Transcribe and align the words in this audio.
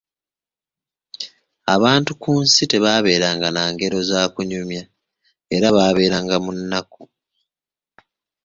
Abantu 1.75 2.11
ku 2.21 2.31
nsi 2.43 2.63
tebaalinanga 2.71 3.49
ngero 3.73 3.99
za 4.09 4.21
kunyumya 4.33 4.83
era 5.55 5.67
baabeeranga 5.75 6.35
mu 6.43 6.51
nnaku. 6.57 7.03